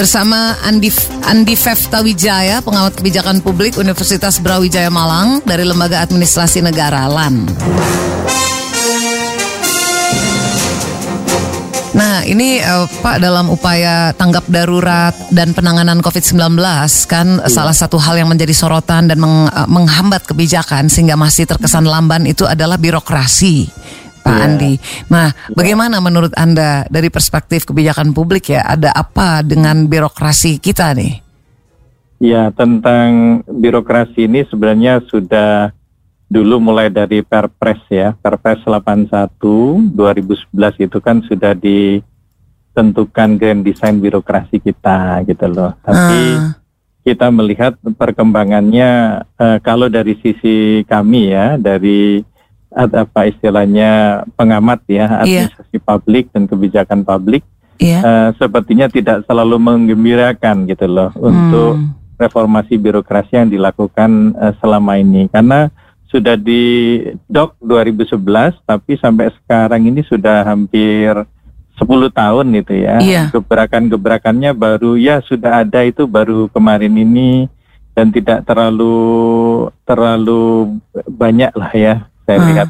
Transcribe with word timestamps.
bersama 0.00 0.56
Andi 0.64 0.88
Andi 1.28 1.52
Fefta 1.52 2.00
Wijaya, 2.00 2.64
pengamat 2.64 2.96
kebijakan 2.96 3.44
publik 3.44 3.76
Universitas 3.76 4.40
Brawijaya 4.40 4.88
Malang 4.88 5.44
dari 5.44 5.60
Lembaga 5.60 6.00
Administrasi 6.00 6.64
Negara 6.64 7.04
LAN. 7.04 7.44
Nah, 11.92 12.24
ini 12.24 12.64
uh, 12.64 12.88
Pak 12.88 13.20
dalam 13.20 13.52
upaya 13.52 14.16
tanggap 14.16 14.48
darurat 14.48 15.12
dan 15.36 15.52
penanganan 15.52 16.00
COVID-19 16.00 16.56
kan 17.04 17.36
iya. 17.36 17.52
salah 17.52 17.76
satu 17.76 18.00
hal 18.00 18.16
yang 18.16 18.32
menjadi 18.32 18.56
sorotan 18.56 19.04
dan 19.04 19.20
meng, 19.20 19.52
uh, 19.52 19.68
menghambat 19.68 20.24
kebijakan 20.24 20.88
sehingga 20.88 21.20
masih 21.20 21.44
terkesan 21.44 21.84
lamban 21.84 22.24
itu 22.24 22.48
adalah 22.48 22.80
birokrasi. 22.80 23.79
Pak 24.30 24.38
yeah. 24.38 24.46
Andi. 24.46 24.72
Nah, 25.10 25.28
yeah. 25.34 25.54
bagaimana 25.58 25.98
menurut 25.98 26.30
Anda 26.38 26.86
dari 26.86 27.10
perspektif 27.10 27.66
kebijakan 27.66 28.14
publik 28.14 28.54
ya, 28.54 28.62
ada 28.62 28.94
apa 28.94 29.42
dengan 29.42 29.90
birokrasi 29.90 30.62
kita 30.62 30.94
nih? 30.94 31.18
Ya, 32.22 32.52
tentang 32.54 33.40
birokrasi 33.48 34.28
ini 34.30 34.46
sebenarnya 34.46 35.02
sudah 35.08 35.72
dulu 36.30 36.62
mulai 36.62 36.92
dari 36.92 37.26
Perpres 37.26 37.82
ya, 37.90 38.14
Perpres 38.14 38.62
81 38.62 39.34
2011 39.90 40.86
itu 40.86 40.98
kan 41.02 41.24
sudah 41.26 41.58
ditentukan 41.58 43.34
grand 43.34 43.66
design 43.66 43.98
birokrasi 43.98 44.62
kita 44.62 45.26
gitu 45.26 45.46
loh. 45.50 45.74
Tapi 45.82 46.20
uh. 46.38 46.54
kita 47.02 47.32
melihat 47.34 47.74
perkembangannya 47.82 49.24
uh, 49.40 49.58
kalau 49.64 49.90
dari 49.90 50.14
sisi 50.22 50.86
kami 50.86 51.34
ya, 51.34 51.58
dari 51.58 52.22
apa 52.70 53.26
istilahnya 53.26 54.22
pengamat 54.38 54.86
ya 54.86 54.94
iya. 54.94 55.06
administrasi 55.22 55.76
yeah. 55.78 55.84
publik 55.84 56.24
dan 56.30 56.46
kebijakan 56.46 57.02
publik 57.02 57.42
yeah. 57.82 58.00
Iya. 58.00 58.00
uh, 58.04 58.28
sepertinya 58.38 58.86
tidak 58.86 59.26
selalu 59.26 59.58
menggembirakan 59.58 60.70
gitu 60.70 60.86
loh 60.86 61.10
hmm. 61.16 61.22
untuk 61.24 61.72
reformasi 62.20 62.76
birokrasi 62.76 63.40
yang 63.40 63.48
dilakukan 63.50 64.36
uh, 64.38 64.54
selama 64.60 65.00
ini 65.00 65.26
karena 65.32 65.72
sudah 66.10 66.34
di 66.34 66.98
dok 67.30 67.54
2011 67.62 68.66
tapi 68.66 68.98
sampai 68.98 69.30
sekarang 69.30 69.86
ini 69.86 70.02
sudah 70.02 70.42
hampir 70.42 71.14
10 71.80 71.86
tahun 72.12 72.46
itu 72.60 72.74
ya. 72.76 73.00
Iya. 73.00 73.22
Gebrakan-gebrakannya 73.32 74.52
baru 74.52 75.00
ya 75.00 75.24
sudah 75.24 75.64
ada 75.64 75.80
itu 75.86 76.04
baru 76.04 76.50
kemarin 76.52 76.92
ini 76.92 77.48
dan 77.94 78.12
tidak 78.12 78.44
terlalu 78.44 79.70
terlalu 79.86 80.76
banyak 81.08 81.54
lah 81.56 81.72
ya 81.72 81.94
saya 82.30 82.38
hmm. 82.38 82.48
lihat. 82.54 82.68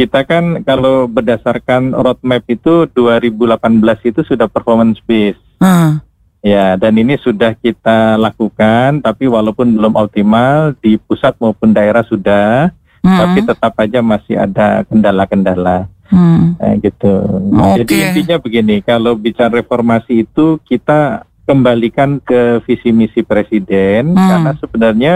Kita 0.00 0.24
kan 0.24 0.64
kalau 0.64 1.04
berdasarkan 1.06 1.92
roadmap 1.92 2.42
itu 2.48 2.88
2018 2.90 4.10
itu 4.10 4.20
sudah 4.24 4.48
performance 4.50 4.98
based. 5.04 5.38
Hmm. 5.60 6.02
Ya, 6.40 6.72
dan 6.80 6.96
ini 6.96 7.20
sudah 7.20 7.52
kita 7.52 8.16
lakukan, 8.16 9.04
tapi 9.04 9.28
walaupun 9.28 9.76
belum 9.76 9.92
optimal 9.92 10.72
di 10.80 10.96
pusat 10.96 11.36
maupun 11.36 11.76
daerah 11.76 12.00
sudah, 12.00 12.72
hmm. 13.04 13.18
tapi 13.20 13.38
tetap 13.44 13.76
aja 13.76 14.00
masih 14.00 14.40
ada 14.40 14.80
kendala-kendala. 14.88 15.84
Hmm. 16.08 16.56
Nah, 16.56 16.74
gitu. 16.80 17.12
Okay. 17.60 17.76
Jadi 17.84 17.94
intinya 18.00 18.36
begini, 18.40 18.80
kalau 18.80 19.20
bicara 19.20 19.60
reformasi 19.60 20.24
itu 20.24 20.56
kita 20.64 21.28
kembalikan 21.44 22.16
ke 22.24 22.64
visi 22.64 22.88
misi 22.88 23.20
presiden, 23.20 24.16
hmm. 24.16 24.28
karena 24.32 24.52
sebenarnya 24.56 25.14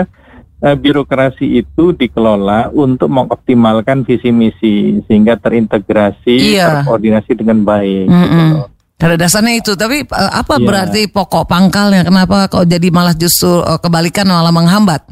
uh, 0.64 0.76
birokrasi 0.76 1.60
itu 1.60 1.92
dikelola 1.92 2.72
untuk 2.72 3.12
mengoptimalkan 3.12 4.08
visi 4.08 4.32
misi 4.32 5.04
sehingga 5.04 5.36
terintegrasi, 5.36 6.56
iya. 6.56 6.80
terkoordinasi 6.80 7.32
dengan 7.36 7.60
baik. 7.60 8.08
Hmm. 8.08 8.24
Gitu. 8.24 8.60
Pada 8.94 9.14
dasarnya 9.20 9.60
itu, 9.60 9.76
tapi 9.76 10.08
uh, 10.08 10.32
apa 10.32 10.56
ya. 10.56 10.64
berarti 10.64 11.00
pokok 11.12 11.44
pangkalnya? 11.44 12.08
Kenapa 12.08 12.48
kok 12.48 12.64
jadi 12.64 12.88
malah 12.88 13.12
justru 13.12 13.60
uh, 13.60 13.76
kebalikan 13.76 14.24
malah 14.24 14.54
menghambat? 14.54 15.04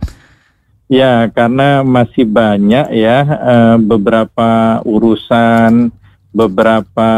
Ya, 0.88 1.28
karena 1.32 1.80
masih 1.80 2.28
banyak 2.28 2.92
ya 2.92 3.24
uh, 3.24 3.76
beberapa 3.80 4.80
urusan, 4.84 5.88
beberapa 6.32 7.10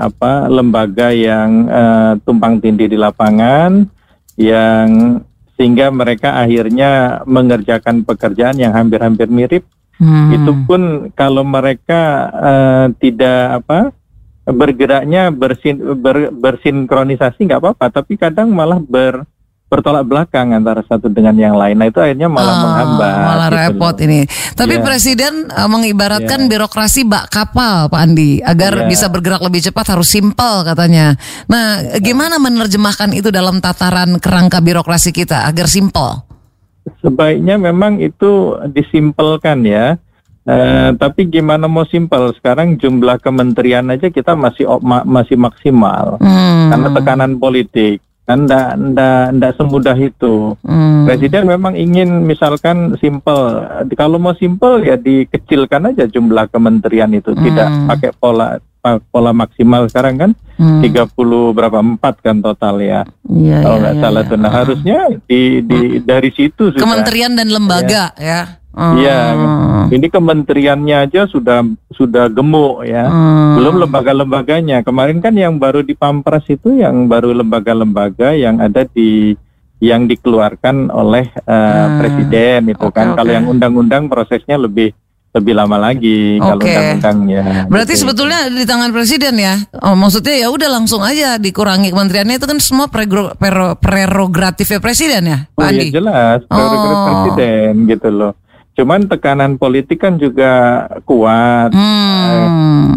apa 0.00 0.48
lembaga 0.48 1.12
yang 1.12 1.68
tumpang 2.24 2.56
tindih 2.56 2.88
di 2.88 2.96
lapangan, 2.96 3.84
yang 4.40 5.20
sehingga 5.62 5.94
mereka 5.94 6.42
akhirnya 6.42 7.22
mengerjakan 7.22 8.02
pekerjaan 8.02 8.58
yang 8.58 8.74
hampir-hampir 8.74 9.30
mirip. 9.30 9.62
Hmm. 10.02 10.34
Itu 10.34 10.58
pun 10.66 11.14
kalau 11.14 11.46
mereka 11.46 12.26
uh, 12.34 12.86
tidak 12.98 13.62
apa 13.62 13.94
bergeraknya 14.42 15.30
bersin, 15.30 15.78
ber, 16.02 16.34
bersinkronisasi 16.34 17.46
nggak 17.46 17.62
apa-apa, 17.62 17.86
tapi 18.02 18.18
kadang 18.18 18.50
malah 18.50 18.82
ber 18.82 19.22
bertolak 19.72 20.04
belakang 20.04 20.52
antara 20.52 20.84
satu 20.84 21.08
dengan 21.08 21.32
yang 21.32 21.56
lain. 21.56 21.80
Nah 21.80 21.88
itu 21.88 21.96
akhirnya 21.96 22.28
malah 22.28 22.52
oh, 22.52 22.60
menghambat. 22.68 23.16
Malah 23.24 23.48
gitu 23.48 23.56
repot 23.56 23.96
loh. 23.96 24.04
ini. 24.04 24.20
Tapi 24.52 24.74
yeah. 24.76 24.84
Presiden 24.84 25.34
uh, 25.48 25.68
mengibaratkan 25.72 26.44
yeah. 26.44 26.50
birokrasi 26.52 27.08
bak 27.08 27.32
kapal, 27.32 27.88
Pak 27.88 28.00
Andi, 28.04 28.44
agar 28.44 28.84
yeah. 28.84 28.88
bisa 28.92 29.08
bergerak 29.08 29.40
lebih 29.40 29.64
cepat 29.64 29.96
harus 29.96 30.12
simpel 30.12 30.60
katanya. 30.68 31.16
Nah, 31.48 31.96
gimana 32.04 32.36
menerjemahkan 32.36 33.16
itu 33.16 33.32
dalam 33.32 33.64
tataran 33.64 34.20
kerangka 34.20 34.60
birokrasi 34.60 35.08
kita 35.08 35.48
agar 35.48 35.64
simpel? 35.64 36.20
Sebaiknya 37.00 37.56
memang 37.56 37.96
itu 38.04 38.60
disimpelkan 38.68 39.64
ya. 39.64 39.96
Uh, 40.42 40.90
tapi 40.98 41.30
gimana 41.30 41.70
mau 41.70 41.86
simpel 41.86 42.34
sekarang 42.34 42.74
jumlah 42.74 43.22
kementerian 43.22 43.86
aja 43.94 44.10
kita 44.10 44.34
masih 44.34 44.66
ma 44.82 45.06
masih 45.06 45.38
maksimal 45.38 46.18
hmm. 46.18 46.66
karena 46.66 46.88
tekanan 46.98 47.32
politik 47.38 48.02
ndak 48.36 48.68
ndak 48.78 49.24
ndak 49.36 49.52
semudah 49.58 49.96
itu 49.96 50.56
hmm. 50.64 51.04
presiden 51.06 51.44
memang 51.46 51.74
ingin 51.76 52.22
misalkan 52.24 52.96
simpel 52.98 53.66
kalau 53.94 54.16
mau 54.16 54.34
simpel 54.36 54.82
ya 54.82 54.96
dikecilkan 54.96 55.92
aja 55.92 56.08
jumlah 56.08 56.48
kementerian 56.48 57.12
itu 57.12 57.32
hmm. 57.32 57.42
tidak 57.42 57.68
pakai 57.88 58.10
pola 58.16 58.58
pola 58.82 59.30
maksimal 59.30 59.86
sekarang 59.86 60.18
kan 60.18 60.30
hmm. 60.58 60.82
30 60.82 61.14
berapa 61.54 61.78
empat 61.78 62.18
kan 62.18 62.42
total 62.42 62.82
ya. 62.82 63.06
ya 63.30 63.58
kalau 63.62 63.76
nggak 63.78 63.96
ya, 63.96 64.02
salah 64.02 64.22
ya. 64.26 64.30
tuh. 64.30 64.38
Nah, 64.38 64.52
harusnya 64.52 64.98
di 65.30 65.62
di 65.62 65.78
hmm. 65.78 66.02
dari 66.02 66.30
situ 66.34 66.74
sudah 66.74 66.82
kementerian 66.82 67.32
dan 67.38 67.48
lembaga 67.48 68.10
ya. 68.18 68.18
ya. 68.18 68.42
Iya, 68.72 69.20
hmm. 69.36 69.92
ini 69.92 70.08
kementeriannya 70.08 70.96
aja 71.04 71.28
sudah 71.28 71.60
sudah 71.92 72.32
gemuk 72.32 72.88
ya, 72.88 73.04
hmm. 73.04 73.60
belum 73.60 73.74
lembaga-lembaganya. 73.84 74.80
Kemarin 74.80 75.20
kan 75.20 75.36
yang 75.36 75.60
baru 75.60 75.84
dipampres 75.84 76.48
itu 76.48 76.80
yang 76.80 77.04
baru 77.04 77.36
lembaga-lembaga 77.36 78.32
yang 78.32 78.64
ada 78.64 78.88
di 78.88 79.36
yang 79.76 80.08
dikeluarkan 80.08 80.88
oleh 80.88 81.28
uh, 81.44 81.52
hmm. 81.52 81.96
presiden 82.00 82.60
itu 82.72 82.86
okay, 82.88 82.96
kan. 82.96 83.06
Okay. 83.12 83.16
Kalau 83.20 83.30
yang 83.36 83.46
undang-undang 83.52 84.08
prosesnya 84.08 84.56
lebih 84.56 84.96
lebih 85.32 85.56
lama 85.56 85.80
lagi 85.80 86.36
okay. 86.36 86.44
kalau 86.44 86.60
undang-undangnya. 86.60 87.42
Berarti 87.72 87.94
gitu. 87.96 88.02
sebetulnya 88.04 88.52
di 88.52 88.64
tangan 88.68 88.92
presiden 88.92 89.34
ya. 89.40 89.54
Oh, 89.80 89.96
maksudnya 89.96 90.36
ya 90.36 90.52
udah 90.52 90.68
langsung 90.68 91.00
aja 91.00 91.40
dikurangi 91.40 91.88
kementeriannya 91.88 92.36
itu 92.36 92.44
kan 92.44 92.58
semua 92.60 92.86
prerogatif 93.80 94.76
presiden 94.84 95.22
ya, 95.24 95.38
Pak 95.56 95.56
oh, 95.56 95.64
iya, 95.64 95.72
Andi. 95.72 95.86
Iya 95.88 95.94
jelas, 95.96 96.38
prerogatif 96.44 96.88
oh. 96.92 97.00
presiden 97.00 97.72
gitu 97.88 98.08
loh. 98.12 98.32
Cuman 98.72 99.04
tekanan 99.04 99.60
politik 99.60 100.00
kan 100.00 100.16
juga 100.16 100.84
kuat. 101.04 101.72
Hmm. 101.76 102.28
Eh, 102.28 102.48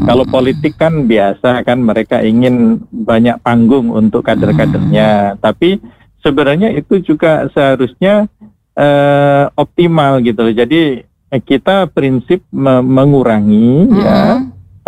kalau 0.08 0.24
politik 0.28 0.80
kan 0.80 1.08
biasa 1.08 1.64
kan 1.68 1.84
mereka 1.84 2.24
ingin 2.24 2.84
banyak 2.92 3.40
panggung 3.44 3.92
untuk 3.92 4.24
kader-kadernya. 4.28 5.36
Hmm. 5.36 5.40
Tapi 5.40 5.80
sebenarnya 6.24 6.72
itu 6.76 7.00
juga 7.00 7.48
seharusnya 7.52 8.28
eh, 8.76 9.46
optimal 9.56 10.24
gitu 10.24 10.48
loh. 10.48 10.56
Jadi 10.56 11.04
kita 11.32 11.90
prinsip 11.92 12.46
me 12.54 12.80
mengurangi 12.80 13.90
hmm. 13.90 14.00
ya 14.00 14.22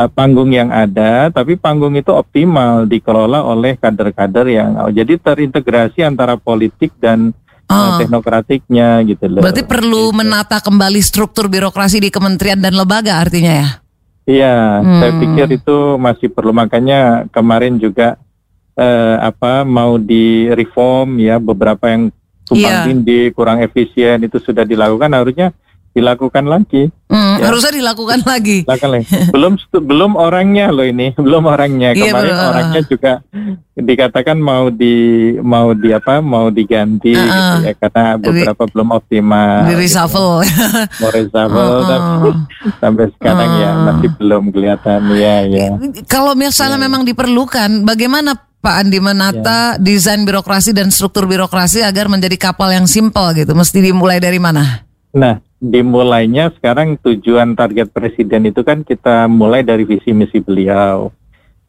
panggung 0.06 0.54
yang 0.54 0.69
ada, 0.69 1.34
tapi 1.34 1.57
panggung 1.57 1.98
itu 1.98 2.13
optimal 2.13 2.86
dikelola 2.86 3.42
oleh 3.42 3.74
kader-kader 3.81 4.45
yang 4.45 4.78
oh, 4.78 4.94
jadi 4.94 5.18
terintegrasi 5.18 6.06
antara 6.06 6.38
politik 6.38 6.94
dan 7.01 7.34
oh. 7.66 7.98
teknokratiknya 7.98 9.01
gitu 9.10 9.25
loh. 9.25 9.42
Berarti 9.42 9.66
perlu 9.66 10.13
gitu. 10.13 10.18
menata 10.22 10.62
kembali 10.62 11.01
struktur 11.01 11.50
birokrasi 11.50 11.98
di 11.98 12.13
kementerian 12.13 12.62
dan 12.62 12.78
lembaga 12.78 13.18
artinya 13.18 13.54
ya? 13.57 13.69
Iya, 14.30 14.57
hmm. 14.86 15.00
saya 15.01 15.12
pikir 15.18 15.48
itu 15.57 15.78
masih 15.98 16.30
perlu 16.30 16.54
makanya 16.54 17.25
kemarin 17.34 17.81
juga 17.81 18.22
eh, 18.78 19.18
apa 19.18 19.66
mau 19.66 19.98
di 19.98 20.45
reform 20.54 21.18
ya 21.18 21.42
beberapa 21.42 21.89
yang 21.89 22.13
tumpang 22.45 22.69
yeah. 22.69 22.86
tindih 22.86 23.34
kurang 23.34 23.66
efisien 23.66 24.22
itu 24.22 24.38
sudah 24.38 24.62
dilakukan 24.62 25.10
harusnya 25.10 25.57
dilakukan 25.97 26.45
lagi. 26.45 26.94
Hmm, 27.09 27.41
ya. 27.41 27.49
Harusnya 27.49 27.73
dilakukan 27.73 28.21
lagi. 28.27 28.61
belum 29.33 29.57
belum 29.73 30.11
orangnya 30.13 30.69
loh 30.69 30.85
ini, 30.85 31.15
belum 31.25 31.49
orangnya. 31.49 31.97
Iya, 31.97 32.13
Kemarin 32.13 32.35
yeah, 32.38 32.49
orangnya 32.53 32.81
juga 32.85 33.11
dikatakan 33.73 34.38
mau 34.38 34.69
di 34.69 34.95
mau 35.41 35.73
di 35.73 35.89
apa 35.94 36.21
mau 36.21 36.53
diganti 36.53 37.13
uh, 37.13 37.21
gitu 37.25 37.55
ya 37.65 37.73
karena 37.77 38.05
beberapa 38.21 38.63
di, 38.67 38.71
belum 38.77 38.88
optimal. 38.94 39.57
Di 39.65 39.75
reshuffle. 39.79 40.45
Gitu. 40.45 40.65
Mau 41.01 41.09
reshuffle 41.13 41.65
uh, 41.65 41.81
tapi 41.88 42.29
sampai 42.81 43.05
sekarang 43.17 43.50
uh, 43.50 43.61
ya 43.61 43.69
masih 43.89 44.09
belum 44.21 44.43
kelihatan 44.53 45.01
ya 45.17 45.35
ya. 45.50 45.67
Kalau 46.05 46.38
misalnya 46.38 46.77
yeah. 46.77 46.85
memang 46.85 47.01
diperlukan, 47.07 47.88
bagaimana 47.88 48.38
Pak 48.57 48.75
Andi 48.83 49.00
menata 49.00 49.79
desain 49.79 50.25
birokrasi 50.27 50.75
dan 50.75 50.91
struktur 50.91 51.23
birokrasi 51.29 51.85
agar 51.85 52.11
menjadi 52.11 52.35
kapal 52.35 52.73
yang 52.73 52.89
simpel 52.89 53.31
gitu? 53.38 53.55
Mesti 53.55 53.79
dimulai 53.79 54.19
dari 54.19 54.41
mana? 54.41 54.83
Nah, 55.15 55.39
dimulainya 55.57 56.54
sekarang 56.54 57.01
tujuan 57.01 57.57
target 57.57 57.89
presiden 57.89 58.45
itu 58.50 58.62
kan 58.62 58.86
kita 58.86 59.25
mulai 59.25 59.65
dari 59.65 59.83
visi 59.83 60.13
misi 60.13 60.38
beliau. 60.38 61.09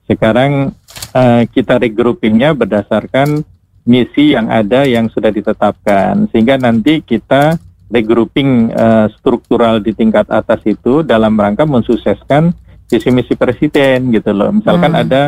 Sekarang 0.04 0.72
uh, 1.12 1.42
kita 1.48 1.80
regroupingnya 1.80 2.52
berdasarkan 2.56 3.44
misi 3.88 4.36
yang 4.36 4.52
ada 4.52 4.84
yang 4.84 5.08
sudah 5.08 5.32
ditetapkan, 5.32 6.28
sehingga 6.28 6.60
nanti 6.60 7.00
kita 7.00 7.56
regrouping 7.88 8.68
uh, 8.76 9.08
struktural 9.16 9.80
di 9.80 9.96
tingkat 9.96 10.28
atas 10.28 10.60
itu 10.68 11.00
dalam 11.00 11.32
rangka 11.40 11.64
mensukseskan 11.64 12.52
visi 12.88 13.08
misi 13.08 13.32
presiden 13.36 14.12
gitu 14.12 14.32
loh. 14.36 14.52
Misalkan 14.52 14.92
hmm. 14.92 15.02
ada 15.08 15.22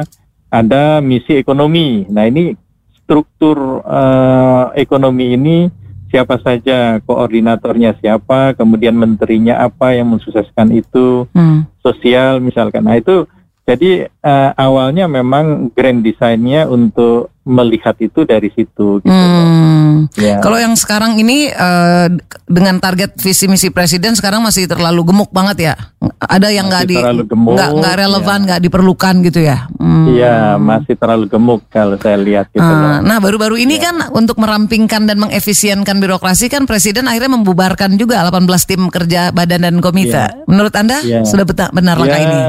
ada 0.52 1.00
misi 1.00 1.40
ekonomi. 1.40 2.04
Nah 2.12 2.28
ini 2.28 2.52
struktur 3.00 3.80
uh, 3.80 4.72
ekonomi 4.76 5.36
ini 5.36 5.79
siapa 6.10 6.36
saja 6.42 6.98
koordinatornya 7.06 7.96
siapa, 8.02 8.58
kemudian 8.58 8.98
menterinya 8.98 9.62
apa 9.62 9.94
yang 9.94 10.10
mensukseskan 10.10 10.74
itu, 10.74 11.30
hmm. 11.30 11.70
sosial 11.80 12.42
misalkan. 12.42 12.82
Nah 12.82 12.98
itu 12.98 13.24
jadi 13.68 14.10
uh, 14.24 14.50
awalnya 14.58 15.06
memang 15.06 15.70
grand 15.70 16.02
desainnya 16.02 16.66
untuk 16.66 17.30
melihat 17.46 17.94
itu 18.02 18.26
dari 18.26 18.50
situ. 18.52 19.00
Gitu 19.00 19.10
hmm. 19.10 20.10
ya. 20.18 20.42
Kalau 20.42 20.58
yang 20.58 20.74
sekarang 20.74 21.16
ini 21.18 21.48
uh, 21.54 22.10
dengan 22.50 22.82
target 22.82 23.14
visi 23.18 23.46
misi 23.46 23.70
presiden 23.70 24.18
sekarang 24.18 24.42
masih 24.42 24.66
terlalu 24.66 25.10
gemuk 25.10 25.30
banget 25.30 25.72
ya. 25.72 25.74
Ada 26.20 26.52
yang 26.52 26.66
nggak 26.66 26.84
di 26.88 26.96
nggak 26.98 27.70
nggak 27.80 27.94
relevan 27.96 28.38
iya. 28.42 28.46
nggak 28.46 28.60
ya. 28.60 28.64
diperlukan 28.64 29.14
gitu 29.28 29.40
ya. 29.40 29.56
Iya 30.10 30.36
hmm. 30.56 30.62
masih 30.66 30.94
terlalu 30.98 31.24
gemuk 31.30 31.60
kalau 31.70 31.96
saya 31.96 32.18
lihat 32.20 32.50
gitu. 32.50 32.64
Uh, 32.64 33.00
nah 33.06 33.22
baru-baru 33.22 33.54
ini 33.54 33.78
ya. 33.78 33.90
kan 33.90 34.10
untuk 34.12 34.36
merampingkan 34.38 35.06
dan 35.06 35.18
mengefisienkan 35.22 35.98
birokrasi 36.02 36.50
kan 36.50 36.66
presiden 36.66 37.06
akhirnya 37.06 37.38
membubarkan 37.38 37.94
juga 37.96 38.20
18 38.26 38.46
tim 38.66 38.82
kerja 38.90 39.30
badan 39.30 39.62
dan 39.62 39.76
komite. 39.78 40.16
Ya. 40.16 40.34
Menurut 40.50 40.74
anda 40.76 41.00
ya. 41.02 41.22
sudah 41.22 41.46
benar 41.46 41.96
langkah 41.98 42.20
ya. 42.20 42.26
ini? 42.26 42.40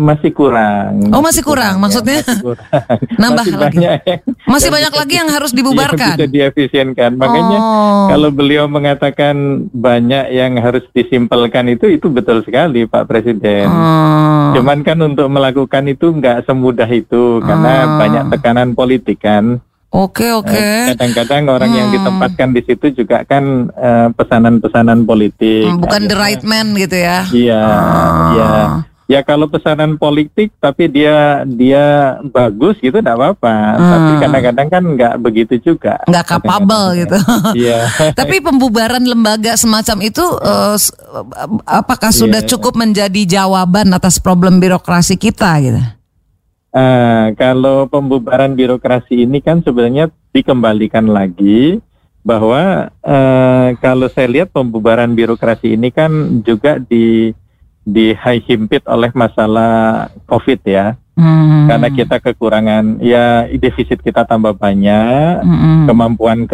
Masih 0.00 0.32
kurang. 0.32 1.12
Oh 1.12 1.20
masih 1.20 1.44
kurang, 1.44 1.76
kurang 1.76 1.76
ya, 1.76 1.82
maksudnya? 1.84 2.16
Ya, 2.16 2.24
masih 2.24 2.40
kurang. 2.40 2.66
Nambah 3.20 3.44
masih 3.44 3.52
lagi. 3.52 3.76
Banyak 3.76 3.92
yang, 4.00 4.20
masih 4.48 4.68
banyak 4.72 4.92
lagi 4.96 5.14
yang 5.20 5.28
harus 5.28 5.52
dibubarkan. 5.52 6.14
Yang 6.16 6.16
bisa 6.16 6.32
diefisienkan. 6.32 7.10
Makanya 7.20 7.58
oh. 7.60 8.06
kalau 8.08 8.28
beliau 8.32 8.64
mengatakan 8.64 9.68
banyak 9.68 10.32
yang 10.32 10.56
harus 10.56 10.88
disimpelkan 10.96 11.68
itu 11.68 11.92
itu 11.92 12.08
betul 12.08 12.40
sekali 12.40 12.88
Pak 12.88 13.04
Presiden. 13.04 13.68
Oh. 13.68 14.56
Cuman 14.56 14.80
kan 14.80 14.96
untuk 15.04 15.28
melakukan 15.28 15.84
itu 15.92 16.16
nggak 16.16 16.48
semudah 16.48 16.88
itu 16.88 17.44
karena 17.44 17.74
oh. 17.84 17.88
banyak 18.00 18.24
tekanan 18.32 18.72
politik 18.72 19.20
kan. 19.20 19.60
Oke 19.90 20.30
oke. 20.30 20.54
Eh, 20.54 20.94
kadang-kadang 20.94 21.50
orang 21.50 21.70
hmm. 21.74 21.78
yang 21.82 21.88
ditempatkan 21.90 22.48
di 22.54 22.62
situ 22.62 22.94
juga 22.94 23.26
kan 23.26 23.68
uh, 23.74 24.08
pesanan-pesanan 24.14 25.02
politik. 25.02 25.66
Hmm, 25.66 25.82
bukan 25.82 26.02
the 26.06 26.14
right 26.14 26.42
man 26.46 26.78
gitu 26.78 26.94
ya? 26.94 27.26
Iya, 27.26 27.62
oh. 27.66 28.30
iya. 28.32 28.54
Ya 29.10 29.26
kalau 29.26 29.50
pesanan 29.50 29.98
politik 29.98 30.54
tapi 30.62 30.86
dia 30.86 31.42
dia 31.42 32.14
bagus 32.30 32.78
gitu 32.78 33.02
tidak 33.02 33.18
apa-apa. 33.18 33.56
Hmm. 33.74 33.90
Tapi 33.90 34.10
kadang-kadang 34.22 34.68
kan 34.70 34.82
nggak 34.86 35.14
begitu 35.18 35.54
juga. 35.58 35.98
Nggak 36.06 36.26
kapabel 36.30 36.84
gitu. 37.02 37.18
Iya. 37.58 37.90
tapi 38.22 38.38
pembubaran 38.38 39.02
lembaga 39.02 39.58
semacam 39.58 40.06
itu 40.06 40.22
uh, 40.22 40.78
apakah 41.66 42.14
sudah 42.14 42.46
yeah. 42.46 42.50
cukup 42.54 42.78
menjadi 42.78 43.42
jawaban 43.42 43.90
atas 43.90 44.22
problem 44.22 44.62
birokrasi 44.62 45.18
kita 45.18 45.58
gitu? 45.58 45.82
Uh, 46.70 47.34
kalau 47.34 47.90
pembubaran 47.90 48.54
birokrasi 48.54 49.26
ini 49.26 49.42
kan 49.42 49.58
sebenarnya 49.58 50.06
dikembalikan 50.30 51.10
lagi 51.10 51.82
bahwa 52.22 52.94
uh, 53.02 53.68
kalau 53.82 54.06
saya 54.06 54.30
lihat 54.30 54.54
pembubaran 54.54 55.18
birokrasi 55.18 55.74
ini 55.74 55.90
kan 55.90 56.44
juga 56.46 56.78
di 56.78 57.34
dihimpit 57.84 58.84
oleh 58.86 59.10
masalah 59.16 60.08
COVID 60.28 60.60
ya. 60.64 60.96
Hmm. 61.20 61.68
Karena 61.68 61.88
kita 61.92 62.16
kekurangan, 62.16 62.96
ya 63.04 63.44
defisit 63.52 64.00
kita 64.00 64.24
tambah 64.24 64.56
banyak, 64.56 65.44
hmm. 65.44 65.84
kemampuan 65.84 66.48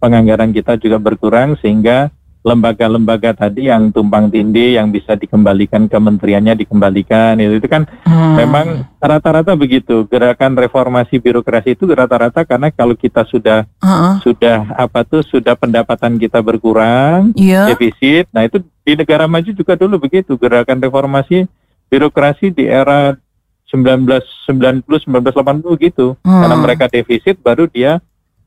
penganggaran 0.00 0.56
kita 0.56 0.80
juga 0.80 0.96
berkurang 0.96 1.60
sehingga 1.60 2.08
lembaga-lembaga 2.46 3.34
tadi 3.34 3.66
yang 3.66 3.90
tumpang 3.90 4.30
tindih 4.30 4.78
yang 4.78 4.94
bisa 4.94 5.18
dikembalikan 5.18 5.90
kementeriannya 5.90 6.54
dikembalikan 6.54 7.34
itu, 7.42 7.58
itu 7.58 7.66
kan 7.66 7.90
hmm. 8.06 8.34
memang 8.38 8.66
rata-rata 9.02 9.58
begitu 9.58 10.06
gerakan 10.06 10.54
reformasi 10.54 11.18
birokrasi 11.18 11.74
itu 11.74 11.90
rata-rata 11.90 12.46
karena 12.46 12.70
kalau 12.70 12.94
kita 12.94 13.26
sudah 13.26 13.66
uh-uh. 13.82 14.22
sudah 14.22 14.62
apa 14.78 15.02
tuh 15.02 15.26
sudah 15.26 15.58
pendapatan 15.58 16.22
kita 16.22 16.38
berkurang 16.38 17.34
yeah. 17.34 17.66
defisit 17.66 18.30
nah 18.30 18.46
itu 18.46 18.62
di 18.86 18.94
negara 18.94 19.26
maju 19.26 19.50
juga 19.50 19.74
dulu 19.74 20.06
begitu 20.06 20.38
gerakan 20.38 20.78
reformasi 20.78 21.50
birokrasi 21.90 22.54
di 22.54 22.70
era 22.70 23.18
1990 23.66 24.86
1980 24.86 25.82
gitu 25.82 26.14
hmm. 26.22 26.40
karena 26.46 26.56
mereka 26.62 26.84
defisit 26.86 27.42
baru 27.42 27.66
dia 27.66 27.98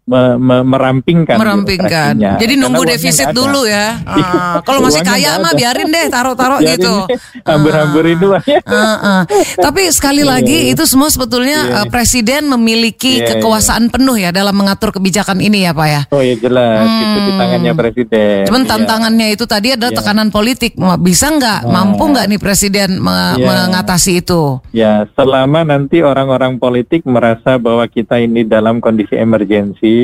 me, 0.10 0.22
me, 0.42 0.58
merampingkan. 0.66 1.38
Merampingkan. 1.38 2.14
Jadi 2.18 2.54
nunggu 2.58 2.82
defisit 2.90 3.30
dulu 3.30 3.70
ya. 3.70 4.02
Uh, 4.02 4.58
kalau 4.68 4.82
masih 4.82 5.06
kaya 5.06 5.38
mah 5.38 5.54
biarin 5.54 5.94
deh 5.94 6.10
taruh-taruh 6.10 6.60
gitu. 6.66 7.06
Hambur-hamburin 7.46 8.18
uh, 8.18 8.42
uh, 8.42 8.74
uh. 8.74 9.22
Tapi 9.62 9.94
sekali 9.94 10.26
iya. 10.26 10.34
lagi 10.34 10.58
itu 10.74 10.84
semua 10.90 11.14
sebetulnya 11.14 11.60
yeah. 11.70 11.80
uh, 11.86 11.88
presiden 11.88 12.50
memiliki 12.50 13.22
yeah, 13.22 13.38
kekuasaan 13.38 13.94
penuh 13.94 14.18
ya 14.18 14.34
dalam 14.34 14.58
mengatur 14.58 14.90
kebijakan 14.90 15.38
ini 15.46 15.70
ya 15.70 15.72
Pak 15.78 15.88
ya. 15.88 16.02
Oh 16.10 16.24
ya 16.26 16.34
jelas 16.34 16.90
hmm. 16.90 17.04
itu 17.06 17.20
di 17.22 17.32
tangannya 17.38 17.72
presiden. 17.78 18.38
Cuman 18.50 18.64
yeah. 18.66 18.72
tantangannya 18.74 19.28
itu 19.38 19.46
tadi 19.46 19.68
adalah 19.78 19.94
yeah. 19.94 20.00
tekanan 20.02 20.30
politik. 20.34 20.74
Bisa 21.00 21.30
nggak, 21.30 21.70
nah. 21.70 21.86
mampu 21.86 22.04
nggak 22.10 22.26
nih 22.34 22.40
presiden 22.42 22.98
me 22.98 23.38
yeah. 23.38 23.46
mengatasi 23.46 24.26
itu? 24.26 24.58
Ya 24.74 25.06
selama 25.14 25.62
nanti 25.62 26.02
orang-orang 26.02 26.58
politik 26.58 27.06
merasa 27.06 27.62
bahwa 27.62 27.86
kita 27.86 28.18
ini 28.18 28.42
dalam 28.42 28.82
kondisi 28.82 29.14
emergensi 29.14 29.99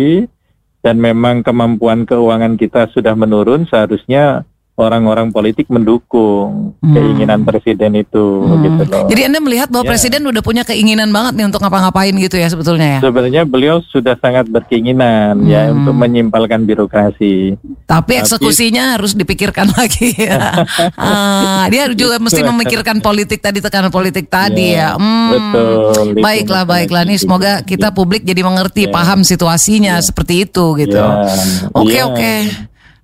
dan 0.86 1.02
memang 1.02 1.42
kemampuan 1.42 2.06
keuangan 2.06 2.56
kita 2.62 2.90
sudah 2.94 3.18
menurun, 3.18 3.66
seharusnya 3.66 4.46
orang-orang 4.76 5.32
politik 5.32 5.72
mendukung 5.72 6.76
hmm. 6.84 6.92
keinginan 6.92 7.48
presiden 7.48 7.96
itu 7.96 8.44
hmm. 8.44 8.60
gitu 8.60 8.84
loh. 8.92 9.08
Jadi 9.08 9.22
Anda 9.24 9.40
melihat 9.40 9.72
bahwa 9.72 9.88
ya. 9.88 9.90
presiden 9.96 10.28
udah 10.28 10.44
punya 10.44 10.68
keinginan 10.68 11.16
banget 11.16 11.40
nih 11.40 11.46
untuk 11.48 11.64
ngapa-ngapain 11.64 12.12
gitu 12.12 12.36
ya 12.36 12.52
sebetulnya 12.52 13.00
ya. 13.00 13.00
Sebenarnya 13.00 13.48
beliau 13.48 13.80
sudah 13.88 14.20
sangat 14.20 14.52
berkeinginan 14.52 15.48
ya 15.48 15.72
hmm. 15.72 15.72
ya 15.72 15.76
untuk 15.80 15.96
menyimpalkan 15.96 16.68
birokrasi. 16.68 17.56
Tapi 17.88 18.20
eksekusinya 18.20 18.84
Tapi, 18.92 18.94
harus 19.00 19.12
dipikirkan 19.16 19.72
lagi 19.80 20.12
ya. 20.20 20.68
ah, 21.00 21.64
dia 21.72 21.88
juga 21.96 22.20
mesti 22.20 22.44
memikirkan 22.44 23.00
politik 23.00 23.40
tadi 23.40 23.64
tekanan 23.64 23.96
politik 23.96 24.28
tadi 24.28 24.76
ya. 24.76 25.00
ya. 25.00 25.00
Hmm. 25.00 25.32
Betul. 25.32 26.20
Baiklah 26.20 26.68
baiklah 26.68 27.08
nih 27.08 27.16
semoga 27.16 27.64
kita 27.64 27.96
publik 27.96 28.28
jadi 28.28 28.44
mengerti 28.44 28.92
ya. 28.92 28.94
paham 28.94 29.24
situasinya 29.24 30.04
ya. 30.04 30.04
seperti 30.04 30.44
itu 30.44 30.66
gitu. 30.84 31.00
Ya. 31.00 31.32
Oke 31.72 31.96
ya. 31.96 32.12
oke. 32.12 32.34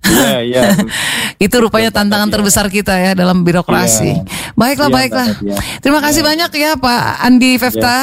Iya, 0.02 0.38
iya. 0.50 0.62
Itu 1.38 1.62
rupanya 1.62 1.94
tantangan 1.94 2.28
ya. 2.28 2.32
terbesar 2.34 2.66
kita 2.68 2.94
ya 2.98 3.12
dalam 3.14 3.46
birokrasi. 3.46 4.10
Ya. 4.18 4.24
Baiklah, 4.58 4.90
ya, 4.90 4.94
baiklah. 4.94 5.28
Terima 5.78 6.00
kasih 6.02 6.22
ya. 6.22 6.26
banyak 6.26 6.50
ya 6.58 6.70
Pak 6.78 7.02
Andi 7.22 7.50
Fefta. 7.58 7.96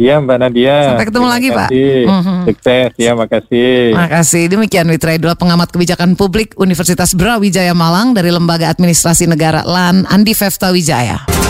Iya 0.00 0.18
Mbak 0.24 0.38
Nadia. 0.40 0.76
Sampai 0.88 1.06
ketemu 1.06 1.26
Terima 1.28 1.36
lagi 1.36 1.48
kasih. 1.48 1.58
Pak. 1.60 1.68
Mm-hmm. 2.08 2.38
Sukses 2.48 2.92
ya, 2.96 3.12
makasih. 3.12 3.76
Makasih. 3.92 4.44
Demikian 4.48 4.86
Witra 4.88 5.12
Idul 5.14 5.36
pengamat 5.36 5.68
kebijakan 5.68 6.16
publik 6.16 6.56
Universitas 6.56 7.12
Brawijaya 7.12 7.76
Malang 7.76 8.16
dari 8.16 8.32
Lembaga 8.32 8.72
Administrasi 8.72 9.28
Negara 9.28 9.62
LAN 9.62 10.08
Andi 10.08 10.32
Fefta 10.32 10.72
Wijaya. 10.72 11.41